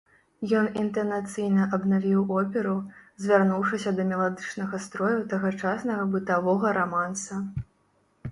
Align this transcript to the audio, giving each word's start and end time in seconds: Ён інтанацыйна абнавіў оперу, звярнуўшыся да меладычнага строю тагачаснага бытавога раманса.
Ён 0.59 0.67
інтанацыйна 0.83 1.65
абнавіў 1.77 2.31
оперу, 2.39 2.71
звярнуўшыся 3.25 3.93
да 3.99 4.05
меладычнага 4.11 4.79
строю 4.85 5.19
тагачаснага 5.33 6.07
бытавога 6.15 6.67
раманса. 6.79 7.35